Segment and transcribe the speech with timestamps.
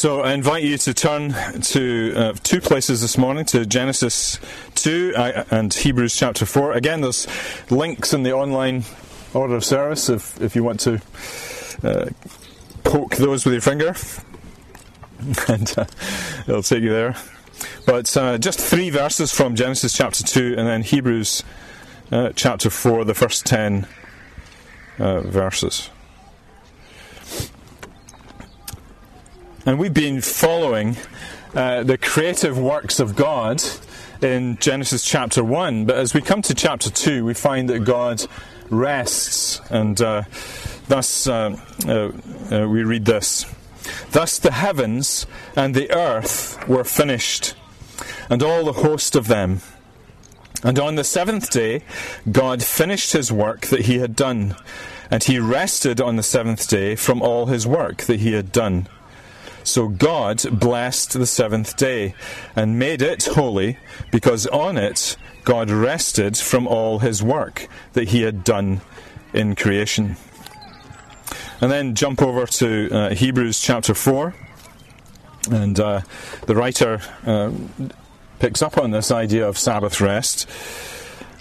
[0.00, 4.40] So I invite you to turn to uh, two places this morning to Genesis
[4.76, 6.72] 2 uh, and Hebrews chapter 4.
[6.72, 7.26] Again, there's
[7.70, 8.84] links in the online
[9.34, 11.02] order of service if, if you want to
[11.84, 12.06] uh,
[12.82, 13.94] poke those with your finger,
[15.52, 15.84] and uh,
[16.48, 17.14] it'll take you there.
[17.84, 21.44] But uh, just three verses from Genesis chapter 2 and then Hebrews
[22.10, 23.86] uh, chapter 4, the first 10
[24.96, 25.90] verses.
[29.66, 30.96] And we've been following
[31.54, 33.62] uh, the creative works of God
[34.22, 35.84] in Genesis chapter 1.
[35.84, 38.24] But as we come to chapter 2, we find that God
[38.70, 39.60] rests.
[39.68, 40.22] And uh,
[40.88, 42.10] thus uh, uh,
[42.50, 43.44] uh we read this
[44.12, 47.52] Thus the heavens and the earth were finished,
[48.30, 49.60] and all the host of them.
[50.62, 51.82] And on the seventh day,
[52.32, 54.56] God finished his work that he had done,
[55.10, 58.88] and he rested on the seventh day from all his work that he had done.
[59.64, 62.14] So God blessed the seventh day
[62.56, 63.78] and made it holy,
[64.10, 68.80] because on it God rested from all his work that he had done
[69.32, 70.16] in creation.
[71.60, 74.34] And then jump over to uh, Hebrews chapter 4.
[75.50, 76.00] And uh,
[76.46, 77.50] the writer uh,
[78.38, 80.48] picks up on this idea of Sabbath rest.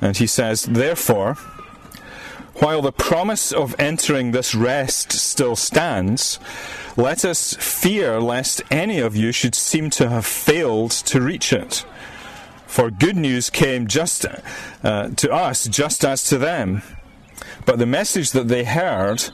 [0.02, 1.38] And he says, Therefore,
[2.60, 6.40] while the promise of entering this rest still stands,
[6.98, 11.86] let us fear lest any of you should seem to have failed to reach it.
[12.68, 14.26] For good news came just
[14.84, 16.84] uh, to us, just as to them.
[17.66, 19.30] But the message that they heard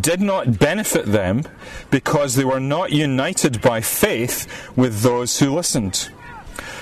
[0.00, 1.44] did not benefit them
[1.90, 6.10] because they were not united by faith with those who listened.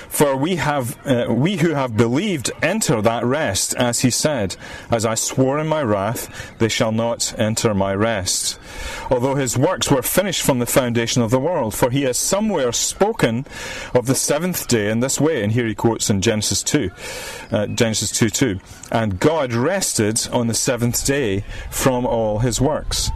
[0.09, 4.55] For we have uh, we who have believed enter that rest, as he said,
[4.91, 8.59] As I swore in my wrath, they shall not enter my rest.
[9.11, 12.71] Although his works were finished from the foundation of the world, for he has somewhere
[12.71, 13.45] spoken
[13.93, 16.89] of the seventh day in this way, and here he quotes in Genesis two,
[17.51, 18.59] uh, Genesis two two,
[18.91, 23.11] and God rested on the seventh day from all his works.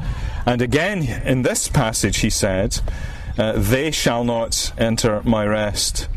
[0.45, 2.79] And again in this passage he said,
[3.37, 6.07] uh, They shall not enter my rest.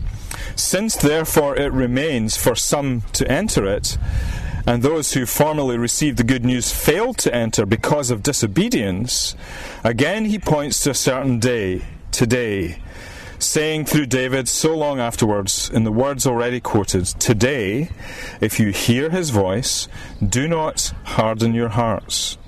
[0.56, 3.98] Since therefore it remains for some to enter it,
[4.66, 9.36] and those who formerly received the good news failed to enter because of disobedience,
[9.84, 12.78] again he points to a certain day, today,
[13.38, 17.90] saying through David so long afterwards, in the words already quoted, Today,
[18.40, 19.88] if you hear his voice,
[20.26, 22.38] do not harden your hearts.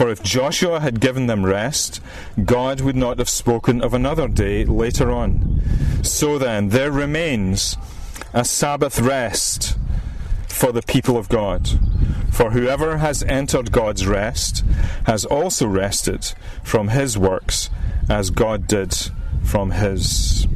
[0.00, 2.00] For if Joshua had given them rest,
[2.42, 5.60] God would not have spoken of another day later on.
[6.02, 7.76] So then, there remains
[8.32, 9.76] a Sabbath rest
[10.48, 11.68] for the people of God.
[12.32, 14.64] For whoever has entered God's rest
[15.04, 16.32] has also rested
[16.64, 17.68] from his works
[18.08, 18.96] as God did
[19.44, 20.46] from his.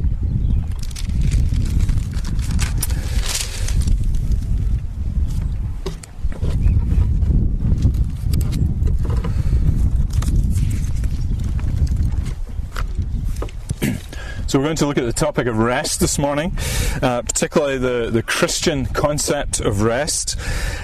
[14.55, 16.57] So we're going to look at the topic of rest this morning,
[17.01, 20.37] uh, particularly the, the Christian concept of rest.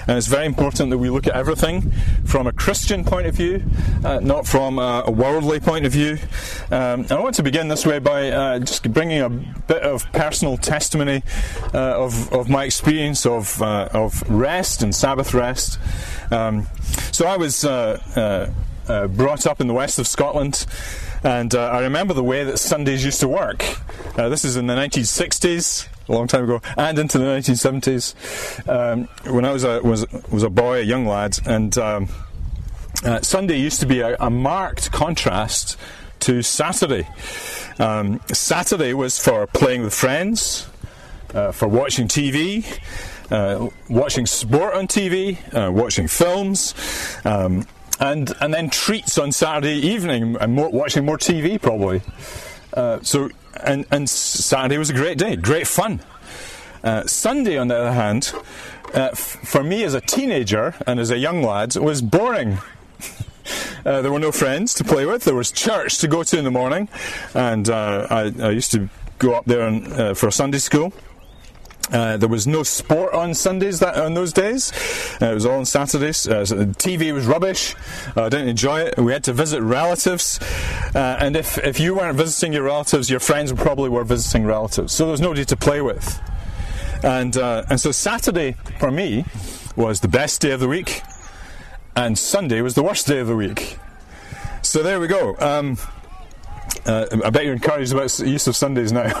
[0.06, 1.90] And it's very important that we look at everything
[2.26, 3.64] from a Christian point of view,
[4.04, 6.18] uh, not from a, a, worldly point of view.
[6.70, 10.04] Um, and I want to begin this way by uh, just bringing a bit of
[10.12, 11.22] personal testimony
[11.72, 15.78] uh, of, of my experience of, uh, of rest and Sabbath rest.
[16.30, 16.66] Um,
[17.10, 18.52] so I was uh,
[19.12, 20.66] brought up in the west of Scotland.
[21.24, 23.64] And uh, I remember the way that Sundays used to work.
[24.18, 29.08] Uh, this is in the 1960s, a long time ago, and into the 1970s, um,
[29.32, 32.08] when I was a was was a boy, a young lad, and um,
[33.04, 35.78] uh, Sunday used to be a, a marked contrast
[36.20, 37.08] to Saturday.
[37.78, 40.66] Um, Saturday was for playing with friends,
[41.34, 42.66] uh, for watching TV.
[43.30, 46.74] Uh, watching sport on TV, uh, watching films,
[47.24, 47.66] um,
[48.02, 52.02] and and then treats on Saturday evening and more, watching more TV probably.
[52.74, 53.30] Uh, so
[53.62, 56.00] and and Saturday was a great day, great fun.
[56.82, 58.32] Uh, Sunday, on the other hand,
[58.92, 62.58] uh, f- for me as a teenager and as a young lad, was boring.
[63.84, 65.24] Uh, there were no friends to play with.
[65.24, 66.88] There was church to go to in the morning,
[67.34, 68.88] and uh, I, I, used to
[69.18, 70.92] go up there and, uh, for Sunday school.
[71.92, 74.72] Uh, there was no sport on Sundays that on those days.
[75.20, 76.26] Uh, it was all on Saturdays.
[76.26, 77.74] Uh, so TV was rubbish.
[78.16, 78.98] I didn't enjoy it.
[78.98, 80.40] We had to visit relatives,
[80.94, 84.92] uh, and if if you weren't visiting your relatives, your friends probably were visiting relatives.
[84.92, 86.18] So there was nobody to play with.
[87.04, 89.24] And uh, and so Saturday for me
[89.76, 91.02] was the best day of the week,
[91.94, 93.78] and Sunday was the worst day of the week.
[94.62, 95.36] So there we go.
[95.38, 95.76] Um,
[96.86, 99.12] Uh, I bet you're encouraged about use of Sundays now.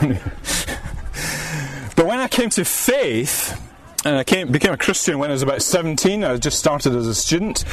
[1.96, 3.60] but when I came to faith,
[4.04, 6.24] and I came, became a Christian when I was about 17.
[6.24, 7.64] I just started as a student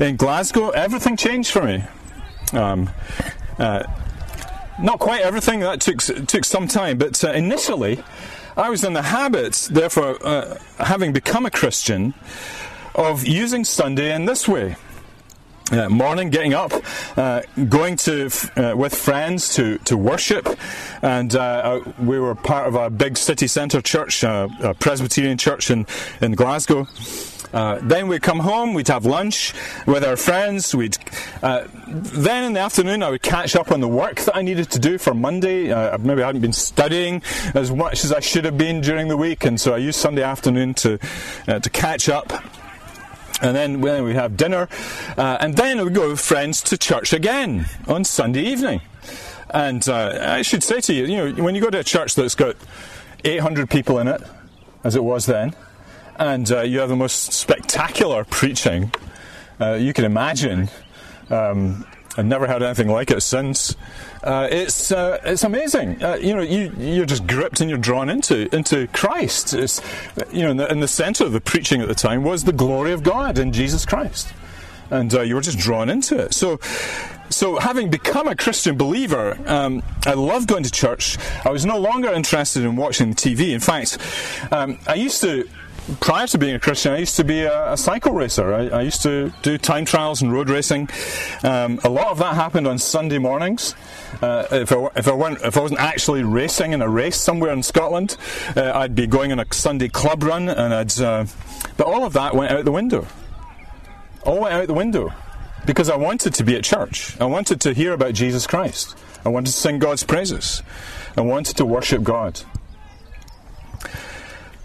[0.00, 0.70] in Glasgow.
[0.70, 1.84] Everything changed for me.
[2.52, 2.90] Um,
[3.58, 3.84] uh,
[4.80, 8.02] not quite everything, that took, took some time, but uh, initially
[8.56, 12.14] I was in the habit, therefore, uh, having become a Christian,
[12.94, 14.76] of using Sunday in this way.
[15.70, 16.72] Uh, morning, getting up,
[17.18, 20.48] uh, going to uh, with friends to to worship,
[21.02, 25.36] and uh, uh, we were part of a big city centre church, uh, a Presbyterian
[25.36, 25.86] church in
[26.22, 26.86] in Glasgow.
[27.82, 29.52] then we'd come home, we'd have lunch
[29.86, 30.74] with our friends.
[30.74, 30.96] We'd
[31.42, 34.78] then in the afternoon I would catch up on the work that I needed to
[34.78, 35.64] do for Monday.
[35.98, 37.20] maybe I hadn't been studying
[37.54, 40.22] as much as I should have been during the week, and so I used Sunday
[40.22, 40.96] afternoon to
[41.46, 42.32] to catch up
[43.40, 44.68] and then when we have dinner,
[45.16, 48.80] uh, and then we go with friends to church again on Sunday evening.
[49.50, 52.14] And uh, I should say to you, you know, when you go to a church
[52.14, 52.56] that's got
[53.24, 54.22] 800 people in it,
[54.84, 55.54] as it was then,
[56.16, 58.92] and uh, you have the most spectacular preaching
[59.60, 60.68] uh, you can imagine.
[61.30, 61.86] Um,
[62.18, 63.76] I've never had anything like it since.
[64.24, 66.02] Uh, it's uh, it's amazing.
[66.02, 69.54] Uh, you know, you you're just gripped and you're drawn into into Christ.
[69.54, 69.80] It's,
[70.32, 72.52] you know, in the, in the centre of the preaching at the time was the
[72.52, 74.34] glory of God in Jesus Christ,
[74.90, 76.34] and uh, you were just drawn into it.
[76.34, 76.58] So.
[77.30, 81.18] So, having become a Christian believer, um, I love going to church.
[81.44, 83.50] I was no longer interested in watching the TV.
[83.50, 83.98] In fact,
[84.50, 85.46] um, I used to
[86.00, 88.52] prior to being a Christian, I used to be a, a cycle racer.
[88.52, 90.88] I, I, used to do time trials and road racing.
[91.42, 93.74] Um, a lot of that happened on Sunday mornings.
[94.20, 97.52] Uh, if, I, if, I weren't, if I wasn't actually racing in a race somewhere
[97.52, 98.16] in Scotland,
[98.56, 101.00] uh, I'd be going on a Sunday club run, and I'd.
[101.00, 101.26] Uh,
[101.76, 103.06] but all of that went out the window.
[104.24, 105.12] All went out the window
[105.64, 107.18] because I wanted to be at church.
[107.20, 108.96] I wanted to hear about Jesus Christ.
[109.24, 110.62] I wanted to sing God's praises.
[111.16, 112.40] I wanted to worship God.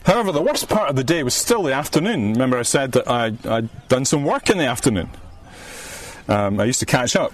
[0.05, 2.33] However, the worst part of the day was still the afternoon.
[2.33, 5.09] Remember, I said that I, had done some work in the afternoon.
[6.27, 7.33] Um, I used to catch up.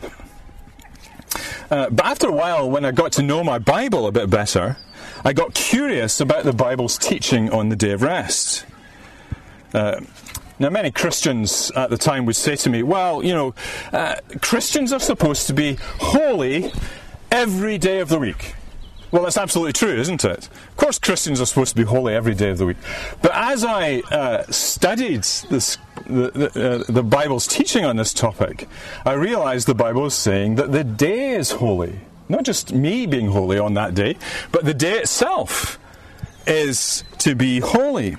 [1.72, 4.78] Uh, but after a while, when I got to know my Bible a bit better,
[5.24, 8.66] I got curious about the Bible's teaching on the day of rest.
[9.74, 10.02] Uh,
[10.60, 13.56] now, many Christians at the time would say to me, well, you know,
[13.94, 16.72] uh, Christians are supposed to be holy
[17.32, 18.56] every day of the week.
[19.12, 20.48] Well, that's absolutely true, isn't it?
[20.48, 22.78] Of course, Christians are supposed to be holy every day of the week.
[23.22, 28.68] But as I uh, studied this, the, the, uh, the Bible's teaching on this topic,
[29.06, 32.02] I realized the Bible is saying that the day is holy.
[32.28, 34.16] Not just me being holy on that day,
[34.52, 35.80] but the day itself
[36.46, 38.16] is to be holy.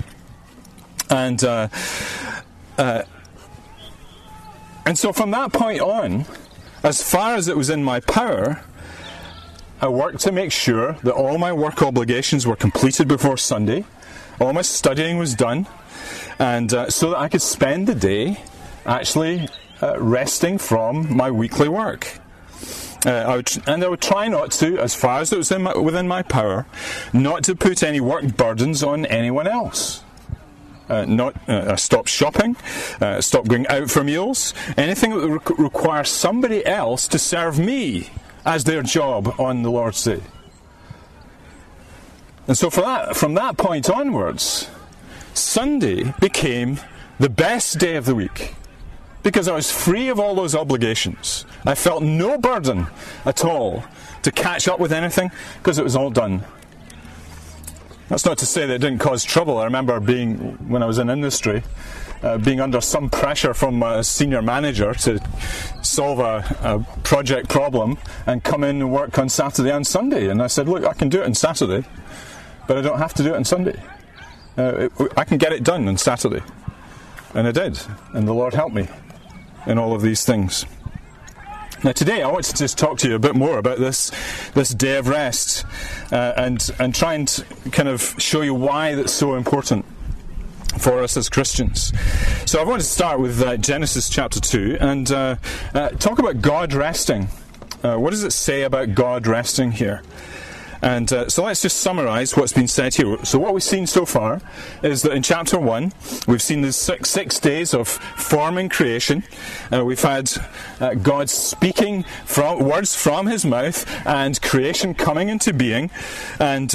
[1.09, 1.69] And uh,
[2.77, 3.03] uh,
[4.85, 6.25] and so from that point on,
[6.83, 8.65] as far as it was in my power,
[9.83, 13.87] I worked to make sure that all my work obligations were completed before Sunday,
[14.39, 15.67] all my studying was done,
[16.39, 18.43] and uh, so that I could spend the day
[18.85, 19.49] actually
[19.81, 22.19] uh, resting from my weekly work.
[23.07, 25.75] Uh, I would, and I would try not to, as far as it was my,
[25.79, 26.67] within my power,
[27.15, 30.05] not to put any work burdens on anyone else.
[30.91, 32.55] Uh, not uh, stop shopping,
[33.01, 37.59] uh, stop going out for meals, anything that would re- require somebody else to serve
[37.59, 38.11] me
[38.45, 40.21] as their job on the Lord's Day.
[42.47, 44.69] And so that, from that point onwards,
[45.35, 46.81] Sunday became
[47.19, 48.55] the best day of the week
[49.23, 51.45] because I was free of all those obligations.
[51.65, 52.87] I felt no burden
[53.25, 53.85] at all
[54.23, 56.43] to catch up with anything because it was all done.
[58.09, 59.59] That's not to say that it didn't cause trouble.
[59.59, 60.37] I remember being,
[60.69, 61.63] when I was in industry,
[62.23, 65.21] uh, being under some pressure from a senior manager to
[65.83, 70.29] solve a, a, project problem and come in and work on Saturday and Sunday.
[70.29, 71.87] And I said, Look, I can do it on Saturday,
[72.67, 73.81] but I don't have to do it on Sunday.
[74.59, 76.43] Uh, it, I can get it done on Saturday.
[77.35, 77.81] And I did.
[78.13, 78.89] And the Lord helped me
[79.67, 80.67] in all of these things.
[81.83, 84.13] Now, today I want to just talk to you a bit more about this
[84.53, 85.65] this day of rest
[86.13, 89.87] uh, and and try and kind of show you why that's so important
[90.79, 91.93] for us as Christians.
[92.47, 95.37] So I want to start with uh, Genesis chapter 2 and uh,
[95.75, 97.29] uh, talk about God resting.
[97.83, 100.03] Uh, what does it say about God resting here?
[100.83, 103.23] And uh, so let's just summarize what's been said here.
[103.23, 104.41] So, what we've seen so far
[104.83, 105.93] is that in chapter 1,
[106.27, 109.25] we've seen the six, six days of forming creation.
[109.71, 110.33] Uh, we've had
[111.03, 115.91] God speaking from, words from his mouth and creation coming into being.
[116.39, 116.75] And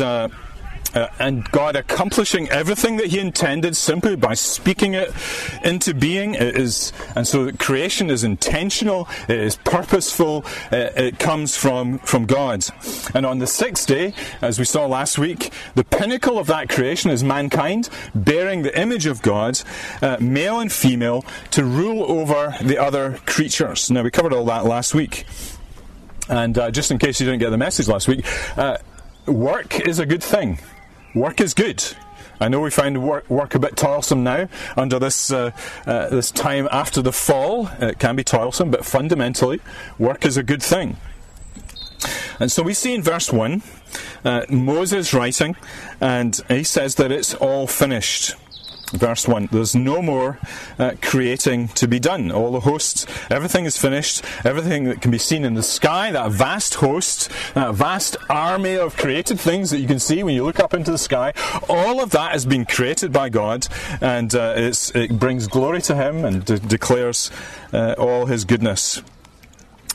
[0.94, 5.12] uh, and God accomplishing everything that He intended simply by speaking it
[5.64, 6.36] into being.
[6.36, 12.00] It is, and so creation is intentional, it is purposeful, it, uh, it comes from,
[12.00, 12.66] from God.
[13.14, 17.12] And on the sixth day, as we saw last week, the pinnacle of that creation
[17.12, 19.62] is mankind bearing the image of God,
[20.02, 23.92] uh, male and female, to rule over the other creatures.
[23.92, 25.26] Now, we covered all that last week.
[26.28, 28.26] And uh, just in case you didn't get the message last week,
[28.58, 28.78] uh,
[29.28, 30.58] work is a good thing
[31.16, 31.84] work is good.
[32.40, 35.52] I know we find work, work a bit toilsome now under this uh,
[35.88, 37.70] uh, this time after the fall.
[37.80, 39.62] It can be toilsome, but fundamentally,
[39.98, 40.98] work is a good thing.
[42.40, 43.64] And so we see in verse 1
[44.26, 45.56] uh, Moses writing,
[46.02, 48.36] and he says that it's all finished
[48.92, 49.50] verse 1.
[49.52, 50.40] There's no more
[50.78, 52.32] uh, creating to be done.
[52.32, 54.24] All the hosts, everything is finished.
[54.44, 58.96] Everything that can be seen in the sky, that vast host, that vast army of
[58.98, 61.34] created things that you can see when you look up into the sky,
[61.70, 63.68] all of that has been created by God
[64.02, 67.32] and uh, it brings glory to Him and de- declares
[67.74, 69.02] uh, all His goodness.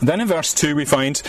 [0.01, 1.23] Then in verse 2 we find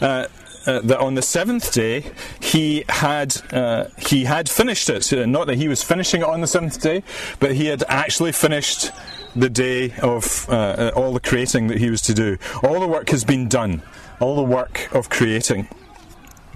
[0.00, 0.26] uh,
[0.66, 2.04] uh, that on the seventh day
[2.40, 5.12] he had uh, he had finished it.
[5.12, 7.02] Uh, not that he was finishing it on the seventh day,
[7.40, 8.90] but he had actually finished
[9.34, 12.36] the day of uh, uh, all the creating that he was to do.
[12.62, 13.82] All the work has been done.
[14.20, 15.68] All the work of creating.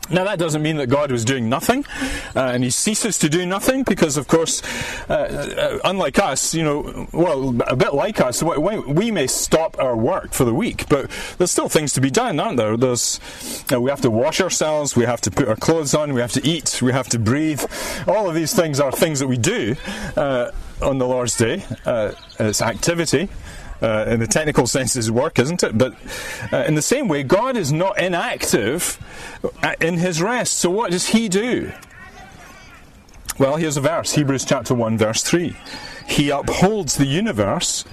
[0.08, 1.84] Now, that doesn't mean that God was doing nothing,
[2.34, 4.62] uh, and He ceases to do nothing, because, of course,
[5.08, 9.96] uh, uh, unlike us, you know, well, a bit like us, we may stop our
[9.96, 12.76] work for the week, but there's still things to be done, aren't there?
[12.76, 13.20] There's,
[13.72, 16.32] uh, we have to wash ourselves, we have to put our clothes on, we have
[16.32, 17.62] to eat, we have to breathe.
[18.06, 19.76] All of these things are things that we do
[20.16, 20.50] uh,
[20.82, 21.64] on the Lord's Day.
[22.38, 23.28] It's activity.
[23.82, 25.76] Uh, in the technical sense is work, isn't it?
[25.76, 25.94] But
[26.50, 28.98] uh, in the same way, God is not inactive
[29.62, 30.54] uh, in his rest.
[30.58, 31.72] So what does he do?
[33.38, 35.54] Well, here's a verse Hebrews chapter 1, verse 3.
[36.08, 37.84] He upholds the universe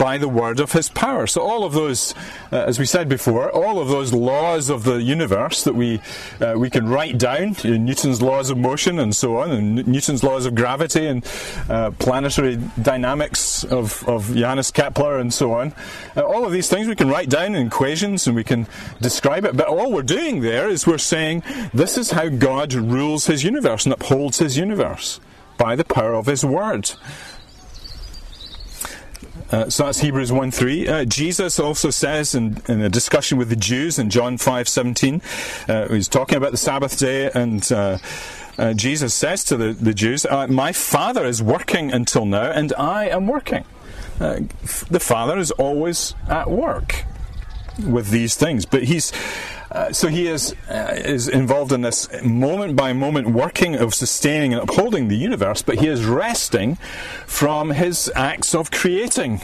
[0.00, 1.26] by the word of his power.
[1.26, 2.14] So, all of those,
[2.50, 6.00] uh, as we said before, all of those laws of the universe that we,
[6.40, 10.46] uh, we can write down, Newton's laws of motion and so on, and Newton's laws
[10.46, 11.22] of gravity and
[11.68, 15.74] uh, planetary dynamics of, of Johannes Kepler and so on,
[16.16, 18.66] uh, all of these things we can write down in equations and we can
[19.02, 19.54] describe it.
[19.54, 21.42] But all we're doing there is we're saying
[21.74, 25.20] this is how God rules his universe and upholds his universe
[25.58, 26.90] by the power of his word.
[29.50, 30.88] Uh, so that's Hebrews 1 3.
[30.88, 35.22] Uh, Jesus also says in, in, a discussion with the Jews in John 5 17,
[35.68, 37.98] uh, he's talking about the Sabbath day, and uh,
[38.58, 42.72] uh, Jesus says to the, the Jews, uh, My Father is working until now, and
[42.78, 43.64] I am working.
[44.18, 47.04] the Father is always at work
[47.84, 49.12] with these things, but he's
[49.70, 54.52] uh, so he is uh, is involved in this moment by moment working of sustaining
[54.52, 56.76] and upholding the universe, but he is resting
[57.26, 59.40] from his acts of creating.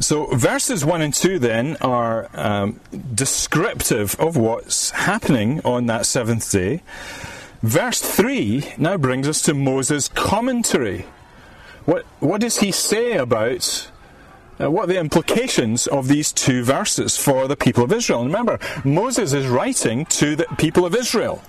[0.00, 2.78] So verses 1 and 2 then are um,
[3.14, 6.82] descriptive of what's happening on that seventh day.
[7.62, 11.04] Verse 3 now brings us to Moses' commentary.
[11.84, 13.90] What, what does he say about
[14.60, 18.20] uh, what are the implications of these two verses for the people of Israel?
[18.20, 21.42] And remember, Moses is writing to the people of Israel.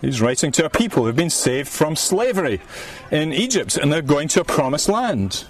[0.00, 2.60] He's writing to a people who've been saved from slavery
[3.10, 5.44] in Egypt and they're going to a promised land.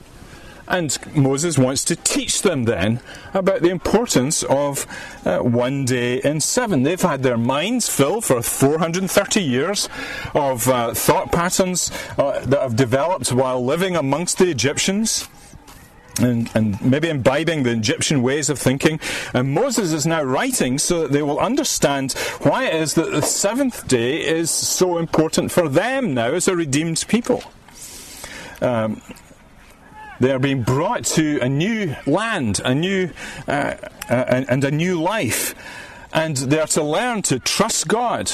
[0.69, 3.01] And Moses wants to teach them then
[3.35, 4.87] about the importance of
[5.27, 6.83] uh, one day in seven.
[6.83, 9.89] They've had their minds filled for 430 years
[10.35, 15.29] of uh, thought patterns uh, that have developed while living amongst the Egyptians
[16.21, 19.01] and, and, maybe imbibing the Egyptian ways of thinking.
[19.33, 23.23] And Moses is now writing so that they will understand why it is that the
[23.23, 27.43] seventh day is so important for them now as a redeemed people.
[28.61, 29.01] Um,
[30.21, 33.11] they are being brought to a new land, a new
[33.49, 33.75] uh,
[34.09, 35.55] uh, and a new life,
[36.13, 38.31] and they are to learn to trust God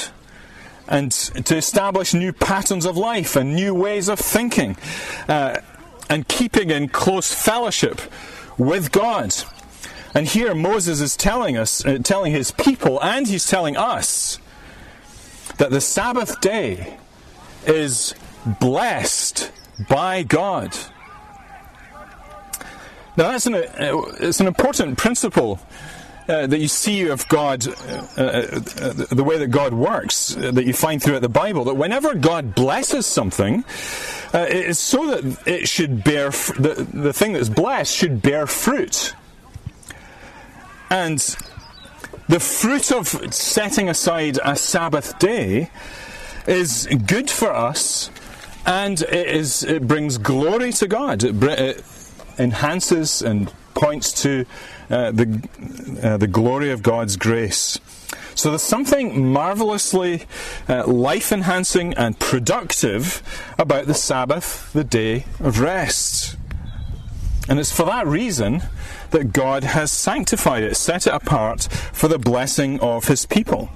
[0.87, 4.75] and to establish new patterns of life and new ways of thinking.
[5.27, 5.61] Uh,
[6.09, 8.01] and keeping in close fellowship
[8.57, 9.33] with God.
[10.13, 14.39] And here Moses is telling us, uh, telling his people, and he's telling us
[15.57, 16.97] that the Sabbath day
[17.65, 18.15] is
[18.59, 19.51] blessed
[19.87, 20.75] by God.
[23.15, 25.59] Now, that's an, uh, it's an important principle
[26.29, 30.51] uh, that you see of God, uh, uh, uh the way that God works, uh,
[30.51, 33.65] that you find throughout the Bible, that whenever God blesses something,
[34.33, 39.15] it's so that it should bear, the, the thing that's blessed should bear fruit.
[40.91, 41.17] And
[42.27, 45.71] the fruit of setting aside a Sabbath day
[46.45, 48.11] is good for us
[48.67, 51.23] and it, is, it brings glory to God.
[51.23, 51.83] It, it
[52.37, 54.45] enhances and points to
[54.89, 57.79] uh, the, uh, the glory of God's grace.
[58.35, 60.23] So there's something marvelously
[60.67, 63.21] uh, life enhancing and productive
[63.57, 66.37] about the Sabbath, the day of rest.
[67.49, 68.61] And it's for that reason
[69.11, 73.69] that God has sanctified it, set it apart for the blessing of his people.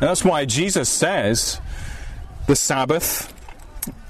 [0.00, 1.60] And that's why Jesus says
[2.46, 3.34] the Sabbath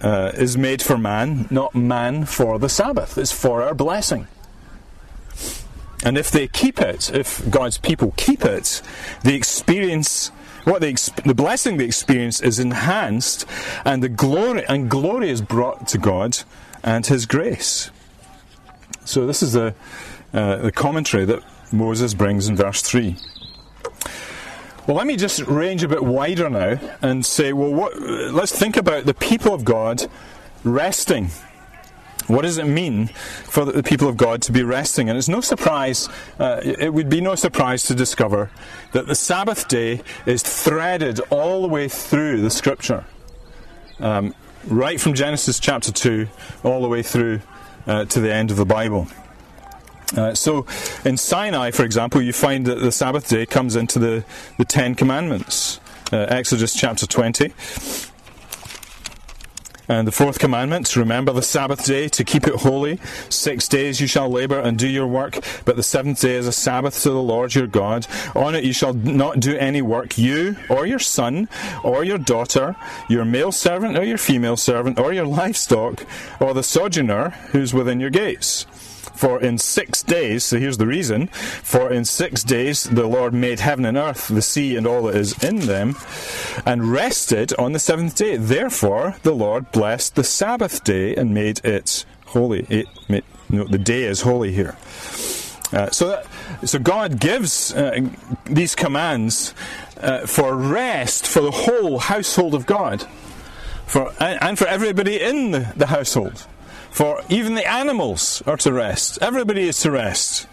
[0.02, 3.16] uh, is made for man, not man for the Sabbath.
[3.16, 4.26] It's for our blessing.
[6.04, 8.80] And if they keep it, if God's people keep it,
[9.22, 10.28] the experience,
[10.64, 13.46] what they, the blessing they experience is enhanced,
[13.84, 16.38] and the glory and glory is brought to God
[16.82, 17.90] and His grace.
[19.04, 19.74] So this is the
[20.32, 21.42] uh, the commentary that
[21.72, 23.16] Moses brings in verse three.
[24.86, 28.76] Well, let me just range a bit wider now and say, well, what, let's think
[28.76, 30.06] about the people of God
[30.64, 31.30] resting
[32.30, 35.08] what does it mean for the people of God to be resting?
[35.08, 36.08] And it's no surprise,
[36.38, 38.50] uh, it would be no surprise to discover
[38.92, 43.04] that the Sabbath day is threaded all the way through the scripture.
[43.98, 44.34] Um,
[44.66, 46.28] right from Genesis chapter 2
[46.64, 47.40] all the way through
[47.86, 49.08] uh, to the end of the Bible.
[50.16, 50.66] Uh, so
[51.04, 54.24] in Sinai, for example, you find that the Sabbath day comes into the,
[54.58, 55.80] the Ten Commandments.
[56.12, 57.52] Uh, Exodus chapter 20.
[59.90, 63.00] And the fourth commandment, remember the Sabbath day to keep it holy.
[63.28, 66.52] Six days you shall labor and do your work, but the seventh day is a
[66.52, 68.06] Sabbath to the Lord your God.
[68.36, 71.48] On it you shall not do any work, you or your son
[71.82, 72.76] or your daughter,
[73.08, 76.06] your male servant or your female servant, or your livestock,
[76.38, 78.66] or the sojourner who's within your gates.
[79.20, 83.60] For in six days, so here's the reason, for in six days the Lord made
[83.60, 85.94] heaven and earth, the sea and all that is in them,
[86.64, 88.38] and rested on the seventh day.
[88.38, 92.64] Therefore the Lord blessed the Sabbath day and made it holy.
[92.70, 92.86] It
[93.50, 94.78] no, the day is holy here.
[95.70, 96.26] Uh, so, that,
[96.66, 98.00] so God gives uh,
[98.46, 99.52] these commands
[100.00, 103.06] uh, for rest for the whole household of God,
[103.84, 106.46] for and, and for everybody in the, the household.
[106.90, 109.18] For even the animals are to rest.
[109.22, 110.46] Everybody is to rest.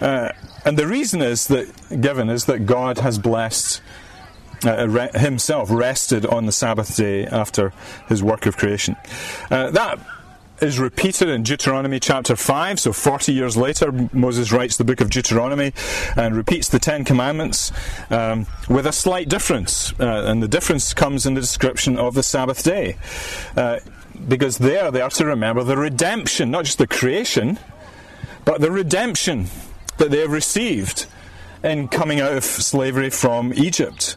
[0.00, 0.32] Uh,
[0.64, 3.80] and the reason is that given is that God has blessed
[4.64, 7.72] uh, re- himself, rested on the Sabbath day after
[8.08, 8.96] his work of creation.
[9.50, 9.98] Uh, that
[10.60, 12.80] is repeated in Deuteronomy chapter 5.
[12.80, 15.72] So, 40 years later, Moses writes the book of Deuteronomy
[16.16, 17.72] and repeats the Ten Commandments
[18.10, 19.92] um, with a slight difference.
[20.00, 22.96] Uh, and the difference comes in the description of the Sabbath day.
[24.28, 27.58] Because there they are to remember the redemption, not just the creation,
[28.44, 29.46] but the redemption
[29.98, 31.06] that they have received
[31.62, 34.16] in coming out of slavery from Egypt.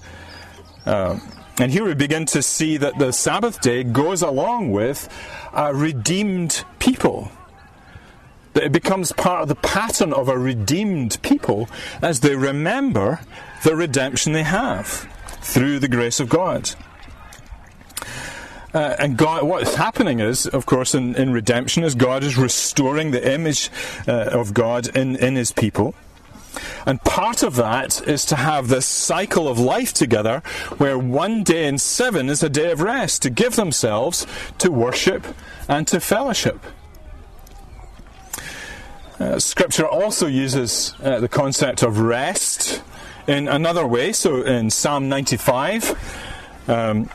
[0.86, 1.20] Uh,
[1.60, 5.10] and here we begin to see that the Sabbath day goes along with
[5.54, 7.32] a redeemed people.
[8.54, 11.70] That it becomes part of the pattern of a redeemed people
[12.02, 13.20] as they remember
[13.64, 14.88] the redemption they have
[15.42, 16.72] through the grace of God.
[18.74, 23.12] Uh, and God, what's happening is, of course, in, in redemption, is God is restoring
[23.12, 23.72] the image
[24.08, 25.96] uh, of God in, in His people.
[26.86, 30.42] And part of that is to have this cycle of life together
[30.78, 34.26] where one day in seven is a day of rest, to give themselves
[34.60, 35.26] to worship
[35.68, 36.60] and to fellowship.
[39.20, 42.82] Uh, scripture also uses uh, the concept of rest
[43.28, 44.14] in another way.
[44.14, 47.10] So in Psalm 95, um,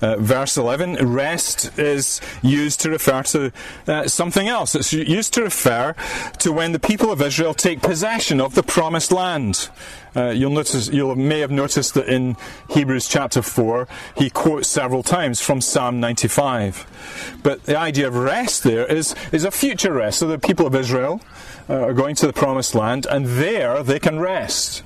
[0.00, 3.52] uh, verse 11, rest is used to refer to
[3.86, 4.74] uh, something else.
[4.74, 5.94] It's used to refer
[6.38, 9.68] to when the people of Israel take possession of the promised land.
[10.14, 12.36] Uh, you'll notice, you may have noticed that in
[12.70, 17.38] Hebrews chapter 4, he quotes several times from Psalm 95.
[17.42, 20.20] But the idea of rest there is, is a future rest.
[20.20, 21.20] So the people of Israel
[21.68, 24.82] uh, are going to the promised land, and there they can rest.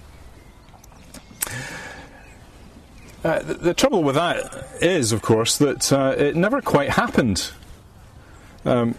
[3.22, 7.50] Uh, the, the, trouble with that is, of course, that uh, it never quite happened.
[8.64, 8.94] Um,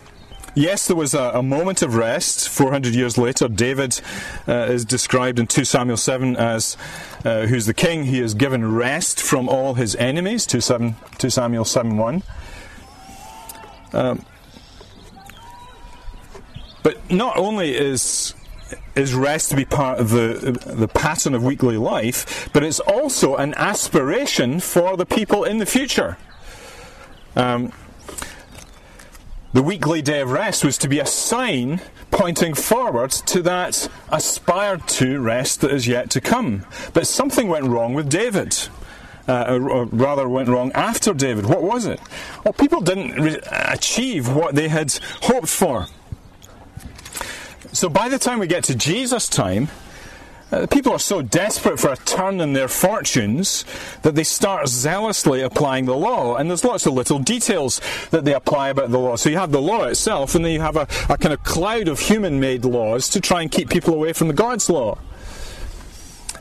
[0.54, 2.48] yes, there was a, a, moment of rest.
[2.50, 4.00] 400 years later, David
[4.48, 6.78] uh, is described in 2 Samuel 7 as
[7.26, 8.06] uh, who's the king.
[8.06, 10.46] He is given rest from all his enemies.
[10.46, 12.24] 2, 7, 2 Samuel 7 1.
[13.94, 14.26] Um,
[16.84, 18.36] but not only is
[18.96, 23.36] is rest to be part of the, the pattern of weekly life, but it's also
[23.36, 26.18] an aspiration for the people in the future.
[27.36, 27.72] Um,
[29.54, 34.88] the weekly day of rest was to be a sign pointing forward to that aspired
[34.88, 36.66] to rest that is yet to come.
[36.94, 38.58] But something went wrong with David.
[39.28, 41.46] Uh, or rather, went wrong after David.
[41.46, 42.02] What was it?
[42.44, 45.86] Well, people didn't re- achieve what they had hoped for.
[47.74, 49.70] So by the time we get to Jesus' time,
[50.52, 53.64] uh, people are so desperate for a turn in their fortunes
[54.02, 56.36] that they start zealously applying the law.
[56.36, 57.80] And there's lots of little details
[58.10, 59.16] that they apply about the law.
[59.16, 61.88] So you have the law itself, and then you have a, a kind of cloud
[61.88, 64.98] of human made laws to try and keep people away from the God's law.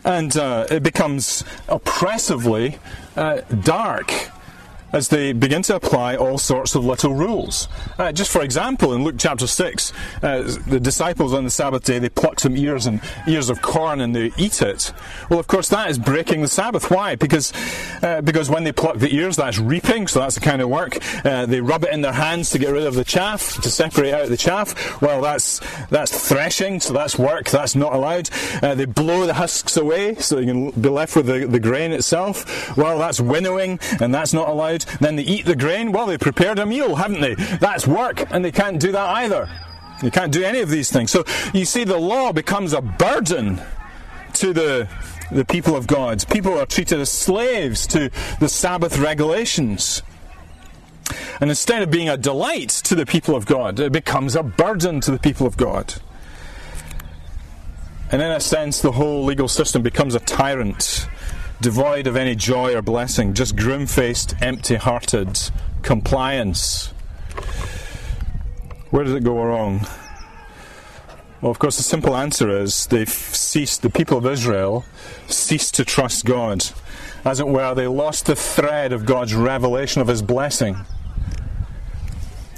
[0.05, 2.79] And uh, it becomes oppressively
[3.15, 4.13] uh, dark
[4.93, 7.69] as they begin to apply all sorts of little rules.
[7.99, 11.99] Uh, just for example, in Luke chapter 6, uh, the disciples on the Sabbath day,
[11.99, 14.93] they pluck some ears and ears of corn and they eat it.
[15.29, 16.91] Well, of course, that is breaking the Sabbath.
[16.91, 17.15] Why?
[17.15, 17.53] Because,
[18.03, 20.99] uh, because when they pluck the ears, that's reaping, so that's the kind of work.
[21.25, 24.13] Uh, they rub it in their hands to get rid of the chaff, to separate
[24.13, 25.01] out the chaff.
[25.01, 28.31] Well, that's, that's threshing, so that's work, that's not allowed.
[28.63, 31.93] Uh, they blow the husks away, so you can be left with the, the grain
[31.93, 32.77] itself.
[32.77, 34.80] Well, that's winnowing, and that's not allowed.
[35.01, 35.93] Then they eat the grain.
[35.93, 37.35] Well, they prepared a meal, haven't they?
[37.35, 39.49] That's work, and they can't do that either.
[40.03, 41.11] You can't do any of these things.
[41.11, 43.61] So you see, the law becomes a burden
[44.35, 44.89] to the
[45.31, 46.25] the people of God.
[46.29, 50.03] People are treated as slaves to the Sabbath regulations.
[51.41, 55.01] And instead of being a delight to the people of God, it becomes a burden
[55.01, 55.95] to the people of God.
[58.13, 61.07] And in a sense, the whole legal system becomes a tyrant
[61.61, 65.39] devoid of any joy or blessing, just grim faced, empty hearted
[65.83, 66.89] compliance.
[68.91, 69.87] Where did it go wrong?
[71.41, 74.85] Well, of course, the simple answer is they've ceased, the people of Israel
[75.27, 76.67] ceased to trust God.
[77.25, 80.77] As it were, they lost the thread of God's revelation of His blessing.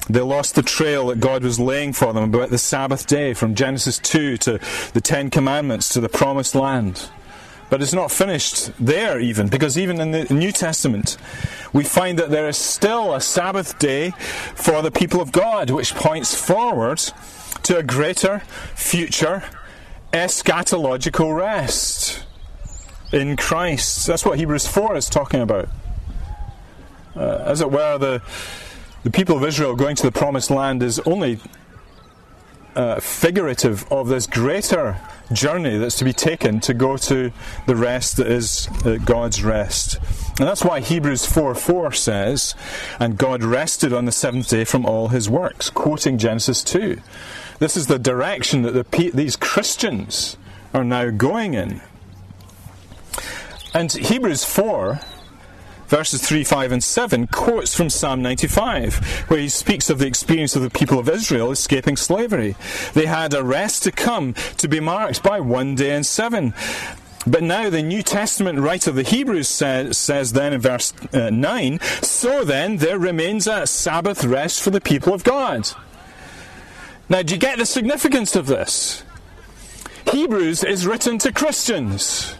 [0.08, 3.54] They lost the trail that God was laying for them about the Sabbath day from
[3.54, 4.60] Genesis 2 to
[4.92, 7.08] the Ten Commandments to the Promised Land.
[7.72, 11.16] But it's not finished there, even, because even in the New Testament,
[11.72, 14.10] we find that there is still a Sabbath day
[14.54, 16.98] for the people of God, which points forward
[17.62, 18.40] to a greater
[18.74, 19.42] future
[20.12, 22.26] eschatological rest
[23.10, 24.06] in Christ.
[24.06, 25.70] That's what Hebrews 4 is talking about.
[27.16, 28.20] Uh, as it were, the,
[29.02, 31.40] the people of Israel going to the promised land is only
[32.76, 35.00] uh, figurative of this greater
[35.32, 37.32] journey that's to be taken to go to
[37.66, 39.98] the rest that is uh, God's rest.
[40.38, 42.54] And that's why Hebrews 4 4 says,
[42.98, 47.00] And God rested on the seventh day from all his works, quoting Genesis 2.
[47.58, 50.36] This is the direction that the, these Christians
[50.74, 51.80] are now going in.
[53.74, 55.00] And Hebrews 4
[55.92, 60.56] verses 3, 5, and 7 quotes from Psalm 95, where he speaks of the experience
[60.56, 62.56] of the people of Israel escaping slavery.
[62.94, 66.54] They had a rest to come to be marked by one day and seven.
[67.26, 71.28] But now the New Testament writer of the Hebrews says, says then in verse uh,
[71.28, 75.68] 9, So then there remains a Sabbath rest for the people of God.
[77.10, 79.04] Now, do you get the significance of this?
[80.10, 82.34] Hebrews is written to Christians.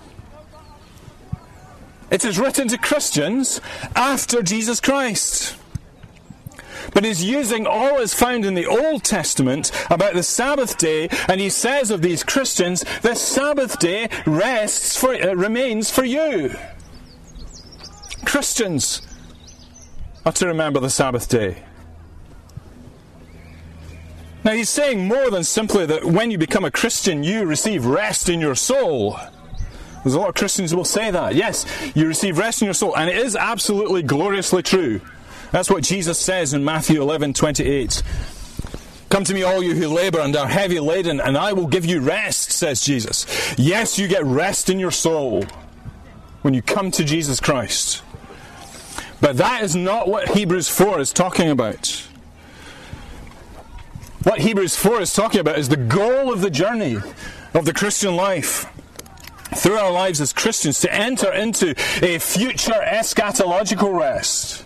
[2.12, 3.61] It is written to Christians
[3.96, 5.57] after Jesus Christ.
[6.92, 11.40] But he's using all that's found in the Old Testament about the Sabbath day, and
[11.40, 16.55] he says of these Christians, the Sabbath day rests for, uh, remains for you.
[18.27, 19.01] Christians
[20.27, 21.62] are to remember the Sabbath day.
[24.44, 28.29] Now he's saying more than simply that when you become a Christian, you receive rest
[28.29, 29.18] in your soul.
[30.03, 31.35] There's a lot of Christians will say that.
[31.35, 35.01] Yes, you receive rest in your soul, and it is absolutely gloriously true.
[35.53, 38.03] That's what Jesus says in Matthew 11 28.
[39.11, 41.85] Come to me, all you who labor and are heavy laden, and I will give
[41.85, 43.27] you rest, says Jesus.
[43.59, 45.45] Yes, you get rest in your soul
[46.41, 48.03] when you come to Jesus Christ.
[49.21, 52.09] But that is not what Hebrews 4 is talking about.
[54.25, 56.97] What Hebrews 4 is talking about is the goal of the journey
[57.55, 58.67] of the Christian life
[59.55, 64.65] through our lives as Christians to enter into a future eschatological rest.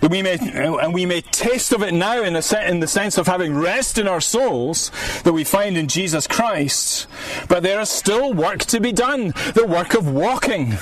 [0.00, 3.18] That we may, and we may taste of it now in, a, in the sense
[3.18, 4.92] of having rest in our souls
[5.24, 7.08] that we find in Jesus Christ.
[7.48, 9.32] But there is still work to be done.
[9.54, 10.76] The work of walking,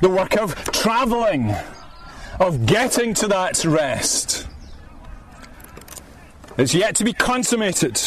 [0.00, 1.52] the work of traveling,
[2.38, 4.46] of getting to that rest.
[6.56, 8.00] It's yet to be consummated.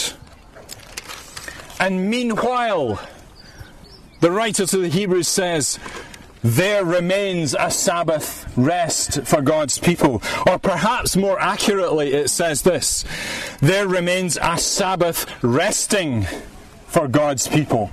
[1.79, 3.01] And meanwhile,
[4.19, 5.79] the writer to the Hebrews says,
[6.43, 10.21] there remains a Sabbath rest for God's people.
[10.45, 13.03] Or perhaps more accurately, it says this
[13.59, 16.25] there remains a Sabbath resting
[16.87, 17.91] for God's people.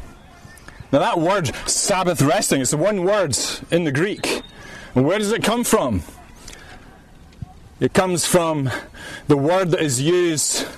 [0.93, 3.37] Now, that word, Sabbath resting, is the one word
[3.71, 4.43] in the Greek.
[4.95, 6.03] And where does it come from?
[7.81, 8.71] It comes from
[9.27, 10.69] the word that is used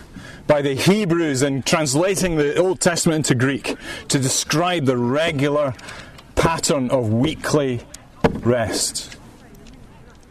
[0.47, 3.77] by the Hebrews in translating the Old Testament into Greek
[4.09, 5.75] to describe the regular
[6.35, 7.81] pattern of weekly
[8.41, 9.17] rest.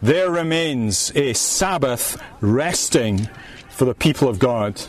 [0.02, 3.30] There remains a Sabbath resting
[3.70, 4.82] for the people of God.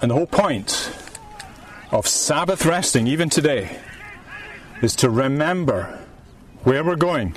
[0.00, 0.92] And the whole point
[1.90, 3.78] of Sabbath resting, even today,
[4.80, 5.98] is to remember
[6.62, 7.36] where we're going,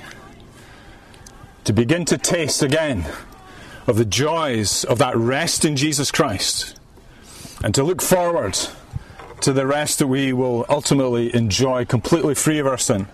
[1.63, 3.05] to begin to taste again
[3.87, 6.79] of the joys of that rest in Jesus Christ,
[7.63, 8.57] and to look forward
[9.41, 13.07] to the rest that we will ultimately enjoy completely free of our sin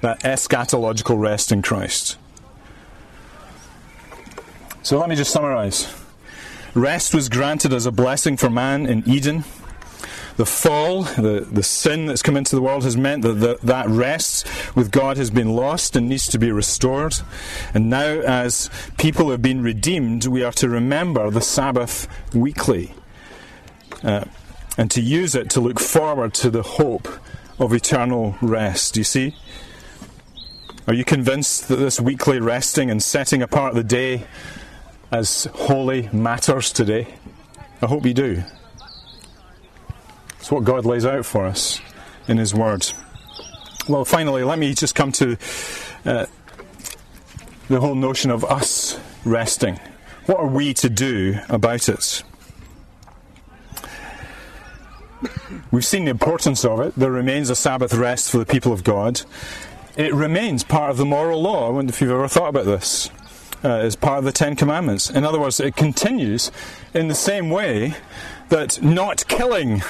[0.00, 2.16] that eschatological rest in Christ.
[4.82, 5.92] So let me just summarize.
[6.74, 9.44] Rest was granted as a blessing for man in Eden.
[10.38, 13.88] The fall, the, the sin that's come into the world has meant that the, that
[13.88, 14.46] rest
[14.76, 17.16] with God has been lost and needs to be restored.
[17.74, 22.94] And now, as people have been redeemed, we are to remember the Sabbath weekly.
[24.04, 24.26] Uh,
[24.76, 27.08] and to use it to look forward to the hope
[27.58, 28.94] of eternal rest.
[28.94, 29.34] Do you see?
[30.86, 34.24] Are you convinced that this weekly resting and setting apart the day
[35.10, 37.08] as holy matters today?
[37.82, 38.44] I hope you do.
[40.38, 41.80] It's what God lays out for us
[42.26, 42.86] in His Word.
[43.88, 45.36] Well, finally, let me just come to
[46.04, 46.26] uh,
[47.68, 49.80] the whole notion of us resting.
[50.26, 52.22] What are we to do about it?
[55.70, 56.94] We've seen the importance of it.
[56.96, 59.22] There remains a Sabbath rest for the people of God.
[59.96, 61.68] It remains part of the moral law.
[61.68, 63.10] I wonder if you've ever thought about this.
[63.64, 65.10] Uh, part of the Ten Commandments.
[65.10, 66.52] In other words, it continues
[66.94, 67.94] in the same way
[68.50, 69.82] that not killing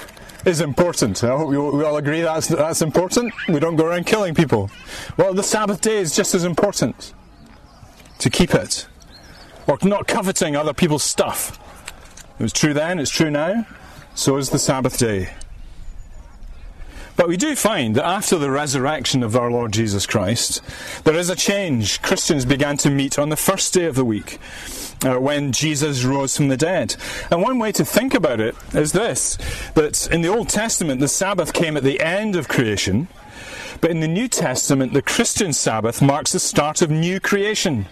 [0.48, 1.22] is important.
[1.22, 3.32] I hope we all agree that's, that's important.
[3.48, 4.70] We don't go around killing people.
[5.16, 7.12] Well, the Sabbath day is just as important
[8.18, 8.86] to keep it.
[9.66, 11.58] Or not coveting other people's stuff.
[12.38, 13.66] It was true then, it's true now.
[14.14, 15.28] So is the Sabbath day.
[17.18, 20.62] But we do find that after the resurrection of our Lord Jesus Christ,
[21.02, 22.00] there is a change.
[22.00, 24.38] Christians began to meet on the first day of the week.
[25.04, 26.96] Uh, when Jesus rose from the dead.
[27.30, 29.36] And one way to think about it is this
[29.74, 33.06] that in the Old Testament, the Sabbath came at the end of creation,
[33.80, 37.86] but in the New Testament, the Christian Sabbath marks the start of new creation.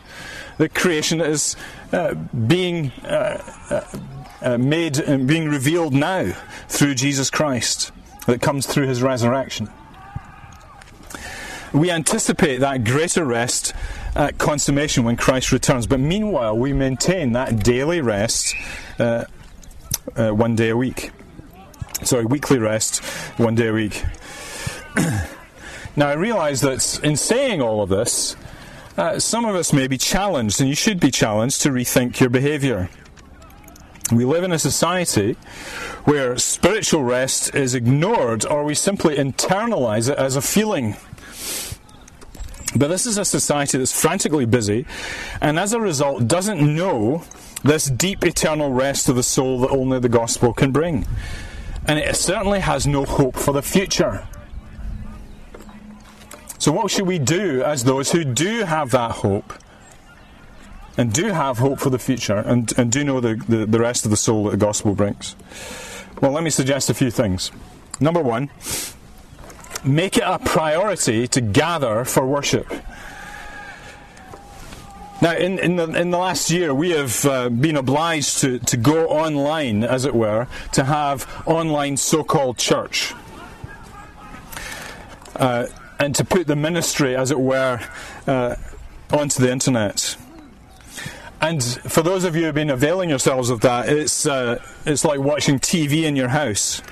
[0.58, 1.54] The creation that is
[1.92, 3.98] uh, being uh, uh,
[4.42, 6.32] uh made and being revealed now
[6.68, 7.92] through Jesus Christ
[8.26, 9.68] that comes through his resurrection.
[11.72, 13.74] We anticipate that greater rest
[14.14, 18.54] at consummation when Christ returns, but meanwhile, we maintain that daily rest
[18.98, 19.24] uh,
[20.16, 21.10] uh, one day a week.
[22.02, 23.04] Sorry, weekly rest
[23.38, 24.02] one day a week.
[25.96, 28.36] now, I realize that in saying all of this,
[28.96, 32.30] uh, some of us may be challenged, and you should be challenged to rethink your
[32.30, 32.88] behaviour.
[34.12, 35.32] We live in a society
[36.04, 40.96] where spiritual rest is ignored or we simply internalize it as a feeling.
[42.76, 44.86] But this is a society that's frantically busy
[45.40, 47.24] and as a result doesn't know
[47.64, 51.04] this deep eternal rest of the soul that only the gospel can bring.
[51.88, 54.26] And it certainly has no hope for the future.
[56.58, 59.52] So, what should we do as those who do have that hope?
[60.96, 64.04] And do have hope for the future and, and do know the, the, the rest
[64.04, 65.36] of the soul that the gospel brings?
[66.20, 67.50] Well, let me suggest a few things.
[68.00, 68.50] Number one,
[69.84, 72.72] make it a priority to gather for worship.
[75.22, 78.76] Now, in, in, the, in the last year, we have uh, been obliged to, to
[78.76, 83.14] go online, as it were, to have online so called church.
[85.34, 85.66] Uh,
[85.98, 87.80] and to put the ministry, as it were,
[88.26, 88.56] uh,
[89.10, 90.16] onto the internet.
[91.40, 95.04] And for those of you who have been availing yourselves of that, it's, uh, it's
[95.04, 96.82] like watching TV in your house.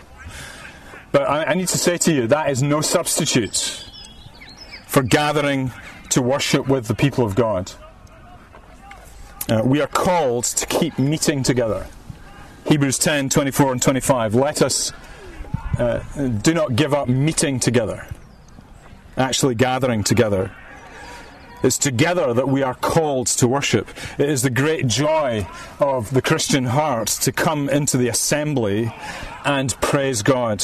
[1.12, 3.88] But I, I need to say to you, that is no substitute
[4.86, 5.72] for gathering
[6.10, 7.72] to worship with the people of God.
[9.48, 11.86] Uh, we are called to keep meeting together.
[12.66, 14.34] Hebrews 10 24 and 25.
[14.34, 14.92] Let us
[15.78, 15.98] uh,
[16.42, 18.06] do not give up meeting together,
[19.16, 20.50] actually gathering together.
[21.64, 23.88] It's together that we are called to worship.
[24.18, 25.48] It is the great joy
[25.80, 28.94] of the Christian heart to come into the assembly
[29.46, 30.62] and praise God.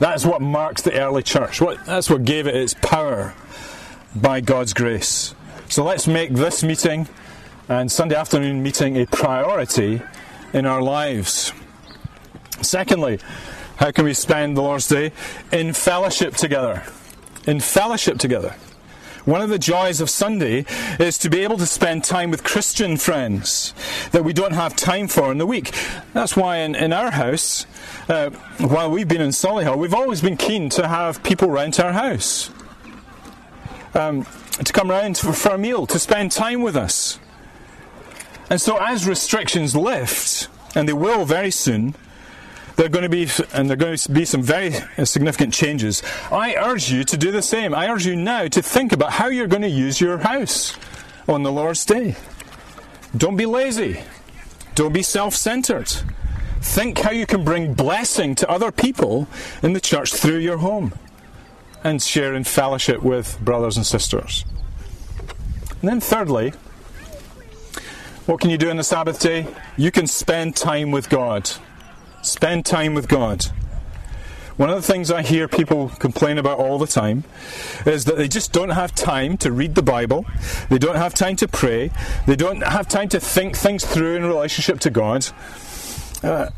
[0.00, 1.60] That's what marks the early church.
[1.60, 3.32] What, that's what gave it its power
[4.16, 5.36] by God's grace.
[5.68, 7.06] So let's make this meeting
[7.68, 10.02] and Sunday afternoon meeting a priority
[10.52, 11.52] in our lives.
[12.60, 13.20] Secondly,
[13.76, 15.12] how can we spend the Lord's Day?
[15.52, 16.82] In fellowship together.
[17.46, 18.56] In fellowship together.
[19.28, 20.64] One of the joys of Sunday
[20.98, 23.74] is to be able to spend time with Christian friends
[24.12, 25.74] that we don't have time for in the week.
[26.14, 27.66] That's why in, in our house,
[28.08, 31.92] uh, while we've been in Solihull, we've always been keen to have people round our
[31.92, 32.48] house.
[33.92, 34.24] Um,
[34.64, 37.18] to come round for, for a meal, to spend time with us.
[38.48, 41.94] And so, as restrictions lift, and they will very soon,
[42.78, 44.70] there are going to be, and there are going to be some very
[45.04, 46.00] significant changes.
[46.30, 47.74] I urge you to do the same.
[47.74, 50.76] I urge you now to think about how you're going to use your house
[51.26, 52.14] on the Lord's Day.
[53.16, 54.00] Don't be lazy.
[54.76, 55.88] Don't be self centered.
[56.60, 59.26] Think how you can bring blessing to other people
[59.60, 60.94] in the church through your home
[61.82, 64.44] and share in fellowship with brothers and sisters.
[65.80, 66.52] And then, thirdly,
[68.26, 69.48] what can you do on the Sabbath day?
[69.76, 71.50] You can spend time with God.
[72.22, 73.46] Spend time with God.
[74.56, 77.22] One of the things I hear people complain about all the time
[77.86, 80.26] is that they just don't have time to read the Bible,
[80.68, 81.92] they don't have time to pray,
[82.26, 85.28] they don't have time to think things through in relationship to God.
[86.24, 86.50] Uh,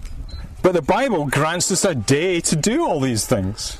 [0.62, 3.77] but the Bible grants us a day to do all these things.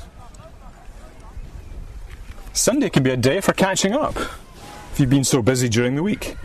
[2.53, 6.03] Sunday can be a day for catching up if you've been so busy during the
[6.03, 6.35] week.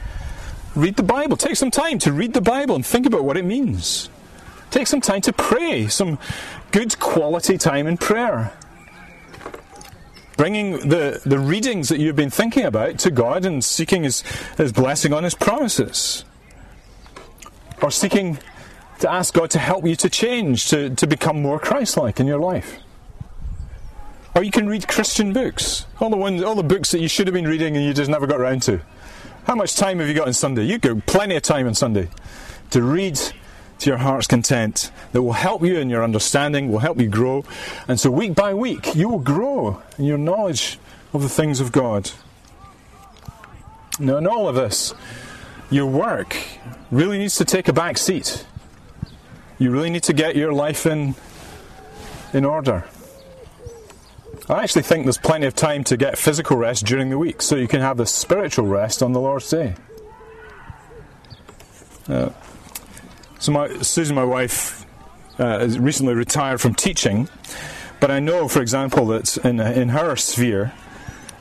[0.75, 1.37] Read the Bible.
[1.37, 4.09] Take some time to read the Bible and think about what it means.
[4.71, 6.19] Take some time to pray, some
[6.73, 8.53] good quality time in prayer.
[10.37, 14.21] Bringing the, the readings that you've been thinking about to God and seeking his,
[14.59, 16.25] his blessing on His promises.
[17.81, 18.39] Or seeking
[19.01, 22.27] to ask God to help you to change, to, to become more Christ like in
[22.27, 22.79] your life.
[24.35, 27.27] Or you can read Christian books, all the ones, all the books that you should
[27.27, 28.81] have been reading and you just never got around to.
[29.45, 30.65] How much time have you got on Sunday?
[30.65, 32.09] You've got plenty of time on Sunday
[32.71, 33.19] to read
[33.79, 37.45] to your heart's content that will help you in your understanding, will help you grow.
[37.89, 40.79] And so, week by week, you will grow in your knowledge
[41.13, 42.11] of the things of God.
[43.99, 44.95] Now, in all of this,
[45.71, 46.37] your work
[46.91, 48.47] really needs to take a back seat.
[49.59, 51.15] You really need to get your life in,
[52.33, 52.85] in order.
[54.49, 57.57] I actually think there's plenty of time to get physical rest during the week so
[57.57, 59.75] you can have the spiritual rest on the Lord's Day.
[62.09, 62.29] Uh,
[63.39, 64.87] so, my, Susan, my wife,
[65.39, 67.29] uh, has recently retired from teaching,
[68.01, 70.73] but I know, for example, that in, in her sphere,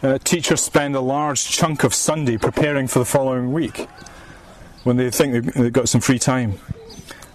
[0.04, 3.88] uh, teachers spend a large chunk of Sunday preparing for the following week
[4.84, 6.60] when they think they've got some free time.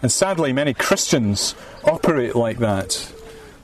[0.03, 3.13] And sadly, many Christians operate like that.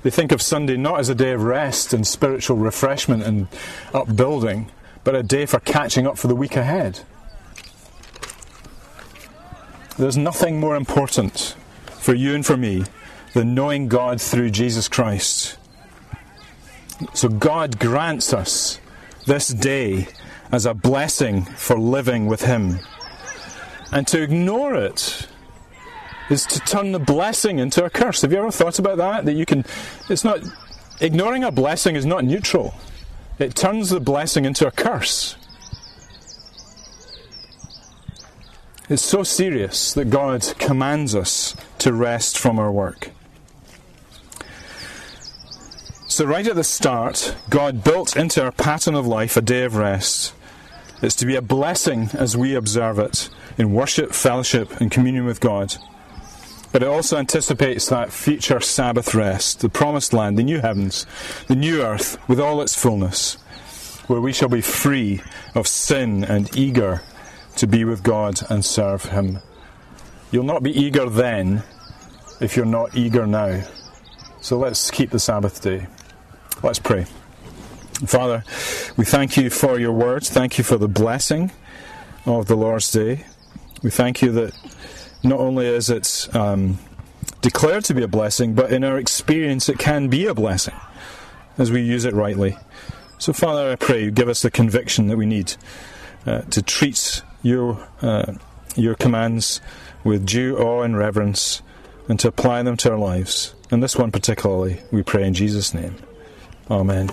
[0.03, 3.49] They think of Sunday not as a day of rest and spiritual refreshment and
[3.95, 4.71] upbuilding,
[5.05, 7.01] but a day for catching up for the week ahead.
[9.99, 11.57] There's nothing more important
[11.87, 12.85] for you and for me
[13.33, 15.57] than knowing God through Jesus Christ.
[17.15, 18.81] So God grants us
[19.27, 20.09] this day
[20.53, 22.79] as a blessing for living with Him.
[23.93, 25.29] And to ignore it
[26.31, 28.23] is to turn the blessing into a curse.
[28.23, 29.25] Have you ever thought about that?
[29.25, 29.65] That you can,
[30.09, 30.41] it's not,
[31.01, 32.75] ignoring a blessing is not neutral,
[33.39, 35.37] it turns the blessing into a curse.
[38.89, 43.11] It's so serious that God commands us to rest from our work.
[46.07, 49.75] So, right at the start, God built into our pattern of life a day of
[49.75, 50.33] rest.
[51.03, 55.41] It's to be a blessing as we observe it in worship, fellowship, and communion with
[55.41, 55.75] God.
[56.71, 61.07] But it also anticipates that future Sabbath rest, the promised land, the new heavens,
[61.49, 63.35] the new earth with all its fullness,
[64.07, 65.23] where we shall be free
[65.57, 67.03] of sin and eager
[67.57, 69.39] to be with God and serve Him.
[70.31, 71.63] You'll not be eager then
[72.41, 73.63] if you're not eager now.
[74.41, 75.87] So let's keep the Sabbath day.
[76.63, 77.07] Let's pray.
[78.07, 78.45] Father,
[78.97, 80.29] we thank you for your words.
[80.29, 81.51] Thank you for the blessing
[82.27, 83.25] of the Lord's day.
[83.83, 84.53] We thank you that
[85.23, 86.79] not only is it um,
[87.41, 90.75] declared to be a blessing, but in our experience it can be a blessing
[91.57, 92.57] as we use it rightly.
[93.19, 95.55] So, Father, I pray you give us the conviction that we need
[96.27, 98.35] uh, to treat your uh,
[98.75, 99.61] your commands
[100.05, 101.63] with due awe and reverence,
[102.09, 103.55] and to apply them to our lives.
[103.71, 105.97] And this one particularly, we pray in Jesus' name.
[106.71, 107.11] Amen.